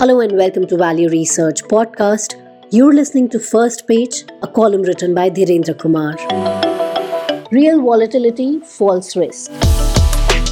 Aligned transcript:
Hello 0.00 0.20
and 0.20 0.32
welcome 0.32 0.66
to 0.66 0.78
Value 0.78 1.10
Research 1.10 1.62
Podcast. 1.64 2.34
You're 2.70 2.94
listening 2.94 3.28
to 3.28 3.38
First 3.38 3.86
Page, 3.86 4.24
a 4.40 4.48
column 4.48 4.80
written 4.80 5.14
by 5.14 5.28
Dhirendra 5.28 5.78
Kumar. 5.78 6.16
Real 7.52 7.82
volatility, 7.82 8.60
false 8.60 9.14
risk. 9.14 9.50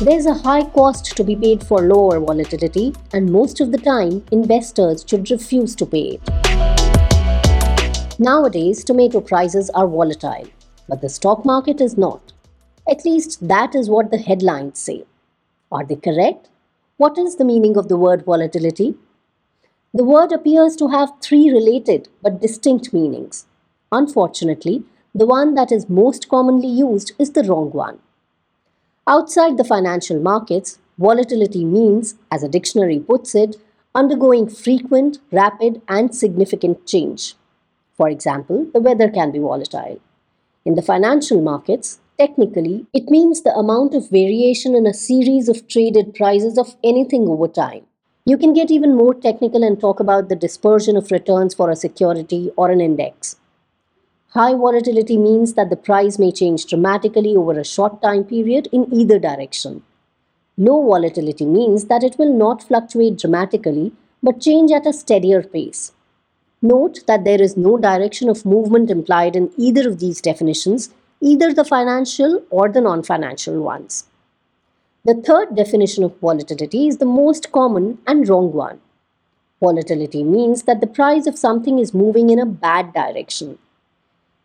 There's 0.02 0.26
a 0.26 0.34
high 0.34 0.64
cost 0.64 1.16
to 1.16 1.24
be 1.24 1.34
paid 1.34 1.64
for 1.64 1.80
lower 1.80 2.20
volatility, 2.20 2.92
and 3.14 3.32
most 3.32 3.62
of 3.62 3.72
the 3.72 3.78
time, 3.78 4.22
investors 4.32 5.02
should 5.08 5.30
refuse 5.30 5.74
to 5.76 5.86
pay 5.86 6.18
it. 6.18 6.20
Nowadays, 8.18 8.84
tomato 8.84 9.22
prices 9.22 9.70
are 9.70 9.88
volatile, 9.88 10.46
but 10.90 11.00
the 11.00 11.08
stock 11.08 11.46
market 11.46 11.80
is 11.80 11.96
not. 11.96 12.34
At 12.86 13.06
least 13.06 13.48
that 13.48 13.74
is 13.74 13.88
what 13.88 14.10
the 14.10 14.18
headlines 14.18 14.78
say. 14.78 15.04
Are 15.72 15.86
they 15.86 15.96
correct? 15.96 16.50
What 16.98 17.16
is 17.16 17.36
the 17.36 17.46
meaning 17.46 17.78
of 17.78 17.88
the 17.88 17.96
word 17.96 18.26
volatility? 18.26 18.94
The 19.94 20.04
word 20.04 20.32
appears 20.32 20.76
to 20.76 20.88
have 20.88 21.14
three 21.22 21.50
related 21.50 22.08
but 22.22 22.42
distinct 22.42 22.92
meanings. 22.92 23.46
Unfortunately, 23.90 24.84
the 25.14 25.26
one 25.26 25.54
that 25.54 25.72
is 25.72 25.88
most 25.88 26.28
commonly 26.28 26.68
used 26.68 27.12
is 27.18 27.32
the 27.32 27.42
wrong 27.44 27.70
one. 27.70 27.98
Outside 29.06 29.56
the 29.56 29.64
financial 29.64 30.20
markets, 30.20 30.78
volatility 30.98 31.64
means, 31.64 32.16
as 32.30 32.42
a 32.42 32.48
dictionary 32.48 33.00
puts 33.00 33.34
it, 33.34 33.56
undergoing 33.94 34.46
frequent, 34.46 35.18
rapid, 35.32 35.80
and 35.88 36.14
significant 36.14 36.86
change. 36.86 37.34
For 37.96 38.10
example, 38.10 38.66
the 38.74 38.80
weather 38.80 39.08
can 39.08 39.32
be 39.32 39.38
volatile. 39.38 40.00
In 40.66 40.74
the 40.74 40.82
financial 40.82 41.40
markets, 41.40 41.98
technically, 42.18 42.86
it 42.92 43.08
means 43.08 43.40
the 43.40 43.56
amount 43.56 43.94
of 43.94 44.10
variation 44.10 44.76
in 44.76 44.86
a 44.86 44.92
series 44.92 45.48
of 45.48 45.66
traded 45.66 46.14
prices 46.14 46.58
of 46.58 46.76
anything 46.84 47.26
over 47.26 47.48
time. 47.48 47.87
You 48.28 48.36
can 48.36 48.52
get 48.52 48.70
even 48.70 48.94
more 48.94 49.14
technical 49.14 49.64
and 49.64 49.80
talk 49.80 50.00
about 50.00 50.28
the 50.28 50.36
dispersion 50.36 50.98
of 50.98 51.10
returns 51.10 51.54
for 51.54 51.70
a 51.70 51.76
security 51.76 52.50
or 52.56 52.70
an 52.70 52.78
index. 52.78 53.36
High 54.34 54.52
volatility 54.52 55.16
means 55.16 55.54
that 55.54 55.70
the 55.70 55.76
price 55.76 56.18
may 56.18 56.30
change 56.30 56.66
dramatically 56.66 57.34
over 57.34 57.58
a 57.58 57.64
short 57.64 58.02
time 58.02 58.24
period 58.24 58.68
in 58.70 58.92
either 58.92 59.18
direction. 59.18 59.82
Low 60.58 60.86
volatility 60.86 61.46
means 61.46 61.86
that 61.86 62.04
it 62.04 62.18
will 62.18 62.34
not 62.34 62.62
fluctuate 62.62 63.16
dramatically 63.16 63.92
but 64.22 64.42
change 64.42 64.72
at 64.72 64.86
a 64.86 64.92
steadier 64.92 65.42
pace. 65.42 65.92
Note 66.60 67.00
that 67.06 67.24
there 67.24 67.40
is 67.40 67.56
no 67.56 67.78
direction 67.78 68.28
of 68.28 68.44
movement 68.44 68.90
implied 68.90 69.36
in 69.36 69.50
either 69.56 69.88
of 69.88 70.00
these 70.00 70.20
definitions, 70.20 70.90
either 71.22 71.54
the 71.54 71.64
financial 71.64 72.42
or 72.50 72.68
the 72.68 72.82
non 72.82 73.02
financial 73.02 73.58
ones. 73.62 74.07
The 75.04 75.14
third 75.14 75.54
definition 75.54 76.02
of 76.04 76.18
volatility 76.18 76.88
is 76.88 76.98
the 76.98 77.06
most 77.06 77.52
common 77.52 77.98
and 78.06 78.28
wrong 78.28 78.52
one. 78.52 78.80
Volatility 79.60 80.22
means 80.22 80.64
that 80.64 80.80
the 80.80 80.86
price 80.86 81.26
of 81.26 81.38
something 81.38 81.78
is 81.78 81.94
moving 81.94 82.30
in 82.30 82.38
a 82.38 82.46
bad 82.46 82.92
direction. 82.92 83.58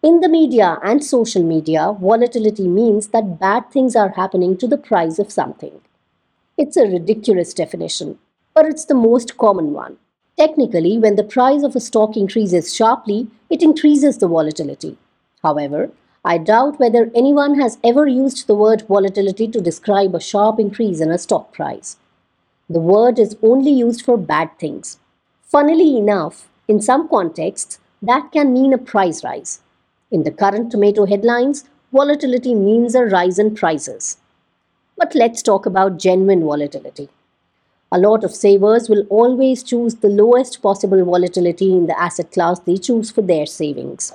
In 0.03 0.19
the 0.19 0.29
media 0.29 0.79
and 0.83 1.03
social 1.03 1.43
media, 1.43 1.95
volatility 1.99 2.67
means 2.67 3.07
that 3.07 3.39
bad 3.39 3.71
things 3.71 3.95
are 3.95 4.09
happening 4.09 4.57
to 4.57 4.67
the 4.67 4.77
price 4.77 5.17
of 5.17 5.31
something. 5.31 5.81
It's 6.57 6.77
a 6.77 6.87
ridiculous 6.87 7.53
definition, 7.53 8.19
but 8.53 8.65
it's 8.65 8.85
the 8.85 8.95
most 8.95 9.37
common 9.37 9.73
one. 9.73 9.97
Technically, 10.37 10.97
when 10.97 11.15
the 11.15 11.23
price 11.23 11.63
of 11.63 11.75
a 11.75 11.79
stock 11.79 12.15
increases 12.15 12.75
sharply, 12.75 13.27
it 13.49 13.63
increases 13.63 14.17
the 14.17 14.27
volatility. 14.27 14.97
However, 15.41 15.91
I 16.25 16.37
doubt 16.37 16.79
whether 16.79 17.11
anyone 17.13 17.59
has 17.59 17.77
ever 17.83 18.07
used 18.07 18.47
the 18.47 18.55
word 18.55 18.83
volatility 18.87 19.45
to 19.49 19.59
describe 19.59 20.15
a 20.15 20.21
sharp 20.21 20.57
increase 20.57 21.01
in 21.01 21.11
a 21.11 21.17
stock 21.17 21.51
price. 21.51 21.97
The 22.69 22.79
word 22.79 23.19
is 23.19 23.35
only 23.43 23.71
used 23.71 24.05
for 24.05 24.17
bad 24.17 24.57
things. 24.57 24.99
Funnily 25.41 25.97
enough, 25.97 26.47
in 26.69 26.81
some 26.81 27.09
contexts, 27.09 27.79
that 28.01 28.31
can 28.31 28.53
mean 28.53 28.71
a 28.71 28.77
price 28.77 29.21
rise. 29.21 29.59
In 30.11 30.23
the 30.23 30.31
current 30.31 30.71
tomato 30.71 31.05
headlines, 31.05 31.65
volatility 31.91 32.55
means 32.55 32.95
a 32.95 33.03
rise 33.03 33.37
in 33.37 33.53
prices. 33.53 34.15
But 34.97 35.13
let's 35.15 35.41
talk 35.41 35.65
about 35.65 35.99
genuine 35.99 36.45
volatility. 36.45 37.09
A 37.91 37.99
lot 37.99 38.23
of 38.23 38.33
savers 38.33 38.87
will 38.87 39.05
always 39.09 39.61
choose 39.61 39.95
the 39.95 40.07
lowest 40.07 40.61
possible 40.61 41.03
volatility 41.03 41.73
in 41.73 41.87
the 41.87 41.99
asset 41.99 42.31
class 42.31 42.59
they 42.59 42.77
choose 42.77 43.11
for 43.11 43.21
their 43.21 43.45
savings. 43.45 44.13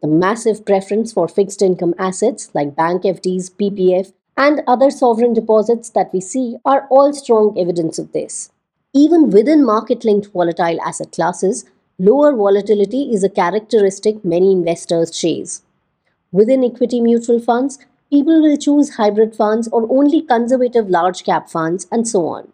The 0.00 0.08
massive 0.08 0.64
preference 0.64 1.12
for 1.12 1.26
fixed 1.26 1.60
income 1.60 1.94
assets 1.98 2.50
like 2.54 2.76
bank 2.76 3.02
FDs, 3.02 3.50
PPF, 3.50 4.12
and 4.36 4.62
other 4.66 4.90
sovereign 4.90 5.34
deposits 5.34 5.90
that 5.90 6.12
we 6.12 6.20
see 6.20 6.56
are 6.64 6.86
all 6.88 7.12
strong 7.12 7.58
evidence 7.58 7.98
of 7.98 8.12
this. 8.12 8.50
Even 8.94 9.30
within 9.30 9.66
market 9.66 10.04
linked 10.04 10.28
volatile 10.28 10.80
asset 10.80 11.10
classes, 11.10 11.64
lower 11.98 12.32
volatility 12.32 13.12
is 13.12 13.24
a 13.24 13.28
characteristic 13.28 14.24
many 14.24 14.52
investors 14.52 15.10
chase. 15.10 15.62
Within 16.30 16.62
equity 16.62 17.00
mutual 17.00 17.40
funds, 17.40 17.78
people 18.10 18.40
will 18.40 18.56
choose 18.56 18.94
hybrid 18.94 19.34
funds 19.34 19.68
or 19.72 19.90
only 19.90 20.22
conservative 20.22 20.88
large 20.88 21.24
cap 21.24 21.50
funds, 21.50 21.88
and 21.90 22.06
so 22.06 22.26
on. 22.26 22.52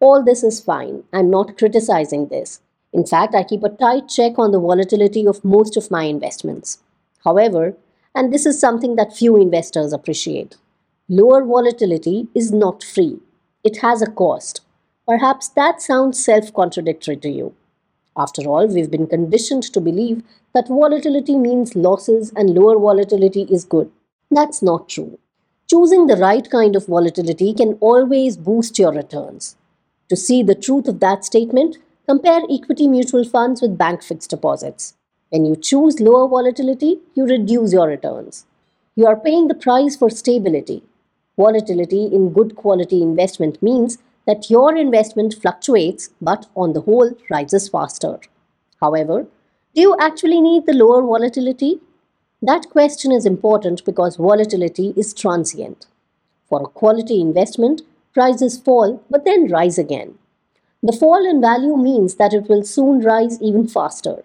All 0.00 0.24
this 0.24 0.42
is 0.42 0.60
fine. 0.60 1.04
I'm 1.12 1.30
not 1.30 1.56
criticizing 1.56 2.28
this. 2.28 2.60
In 2.92 3.06
fact, 3.06 3.34
I 3.34 3.44
keep 3.44 3.62
a 3.62 3.68
tight 3.68 4.08
check 4.08 4.38
on 4.38 4.52
the 4.52 4.60
volatility 4.60 5.26
of 5.26 5.44
most 5.44 5.76
of 5.76 5.90
my 5.90 6.04
investments. 6.04 6.78
However, 7.24 7.76
and 8.14 8.32
this 8.32 8.46
is 8.46 8.58
something 8.58 8.96
that 8.96 9.16
few 9.16 9.36
investors 9.36 9.92
appreciate, 9.92 10.56
lower 11.08 11.44
volatility 11.44 12.28
is 12.34 12.52
not 12.52 12.82
free. 12.82 13.18
It 13.62 13.78
has 13.78 14.02
a 14.02 14.10
cost. 14.10 14.62
Perhaps 15.06 15.48
that 15.50 15.80
sounds 15.80 16.22
self 16.24 16.52
contradictory 16.52 17.16
to 17.18 17.28
you. 17.28 17.54
After 18.16 18.42
all, 18.48 18.66
we've 18.66 18.90
been 18.90 19.06
conditioned 19.06 19.62
to 19.72 19.80
believe 19.80 20.22
that 20.52 20.68
volatility 20.68 21.36
means 21.36 21.76
losses 21.76 22.32
and 22.34 22.50
lower 22.50 22.78
volatility 22.78 23.42
is 23.42 23.64
good. 23.64 23.90
That's 24.30 24.62
not 24.62 24.88
true. 24.88 25.18
Choosing 25.68 26.06
the 26.06 26.16
right 26.16 26.48
kind 26.50 26.74
of 26.74 26.86
volatility 26.86 27.54
can 27.54 27.74
always 27.74 28.36
boost 28.36 28.78
your 28.78 28.92
returns. 28.92 29.56
To 30.08 30.16
see 30.16 30.42
the 30.42 30.56
truth 30.56 30.88
of 30.88 30.98
that 31.00 31.24
statement, 31.24 31.78
compare 32.10 32.42
equity 32.50 32.88
mutual 32.88 33.22
funds 33.22 33.62
with 33.62 33.78
bank 33.78 34.02
fixed 34.02 34.30
deposits. 34.30 34.94
When 35.28 35.44
you 35.44 35.54
choose 35.54 36.00
lower 36.00 36.26
volatility, 36.26 36.98
you 37.14 37.24
reduce 37.24 37.72
your 37.72 37.86
returns. 37.86 38.46
You 38.96 39.06
are 39.06 39.16
paying 39.16 39.46
the 39.46 39.54
price 39.54 39.94
for 39.94 40.10
stability. 40.10 40.82
Volatility 41.36 42.06
in 42.06 42.32
good 42.32 42.56
quality 42.56 43.00
investment 43.00 43.62
means 43.62 43.98
that 44.26 44.50
your 44.50 44.76
investment 44.76 45.34
fluctuates 45.40 46.10
but 46.20 46.46
on 46.56 46.72
the 46.72 46.80
whole 46.80 47.12
rises 47.30 47.68
faster. 47.68 48.18
However, 48.80 49.28
do 49.76 49.80
you 49.80 49.96
actually 50.00 50.40
need 50.40 50.66
the 50.66 50.72
lower 50.72 51.02
volatility? 51.02 51.78
That 52.42 52.70
question 52.70 53.12
is 53.12 53.24
important 53.24 53.84
because 53.84 54.16
volatility 54.16 54.94
is 54.96 55.14
transient. 55.14 55.86
For 56.48 56.62
a 56.62 56.74
quality 56.82 57.20
investment, 57.20 57.82
prices 58.12 58.58
fall 58.58 59.00
but 59.08 59.24
then 59.24 59.46
rise 59.46 59.78
again. 59.78 60.18
The 60.82 60.92
fall 60.92 61.28
in 61.28 61.42
value 61.42 61.76
means 61.76 62.14
that 62.14 62.32
it 62.32 62.48
will 62.48 62.62
soon 62.62 63.00
rise 63.00 63.40
even 63.42 63.68
faster. 63.68 64.22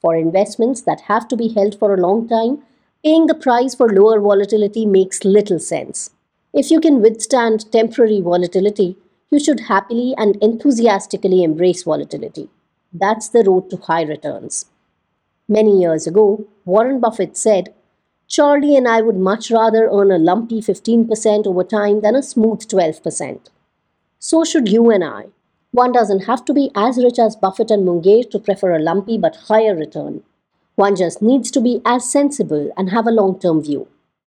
For 0.00 0.14
investments 0.14 0.82
that 0.82 1.02
have 1.02 1.26
to 1.28 1.36
be 1.36 1.48
held 1.48 1.78
for 1.78 1.92
a 1.92 2.00
long 2.00 2.28
time, 2.28 2.62
paying 3.04 3.26
the 3.26 3.34
price 3.34 3.74
for 3.74 3.88
lower 3.88 4.20
volatility 4.20 4.86
makes 4.86 5.24
little 5.24 5.58
sense. 5.58 6.10
If 6.54 6.70
you 6.70 6.80
can 6.80 7.02
withstand 7.02 7.70
temporary 7.72 8.20
volatility, 8.20 8.96
you 9.30 9.40
should 9.40 9.60
happily 9.60 10.14
and 10.16 10.36
enthusiastically 10.36 11.42
embrace 11.42 11.82
volatility. 11.82 12.48
That's 12.92 13.28
the 13.28 13.44
road 13.44 13.70
to 13.70 13.76
high 13.76 14.02
returns. 14.02 14.66
Many 15.48 15.80
years 15.80 16.06
ago, 16.06 16.46
Warren 16.64 17.00
Buffett 17.00 17.36
said 17.36 17.74
Charlie 18.28 18.76
and 18.76 18.86
I 18.86 19.00
would 19.00 19.16
much 19.16 19.50
rather 19.50 19.88
earn 19.90 20.12
a 20.12 20.18
lumpy 20.18 20.60
15% 20.60 21.46
over 21.48 21.64
time 21.64 22.00
than 22.00 22.14
a 22.14 22.22
smooth 22.22 22.60
12%. 22.60 23.48
So 24.20 24.44
should 24.44 24.68
you 24.68 24.90
and 24.90 25.02
I. 25.02 25.26
One 25.72 25.92
doesn't 25.92 26.24
have 26.24 26.44
to 26.46 26.52
be 26.52 26.72
as 26.74 26.98
rich 26.98 27.20
as 27.20 27.36
Buffett 27.36 27.70
and 27.70 27.86
Munger 27.86 28.24
to 28.24 28.38
prefer 28.40 28.74
a 28.74 28.80
lumpy 28.80 29.16
but 29.16 29.36
higher 29.36 29.76
return. 29.76 30.24
One 30.74 30.96
just 30.96 31.22
needs 31.22 31.50
to 31.52 31.60
be 31.60 31.80
as 31.84 32.10
sensible 32.10 32.72
and 32.76 32.90
have 32.90 33.06
a 33.06 33.12
long 33.12 33.38
term 33.38 33.62
view. 33.62 33.86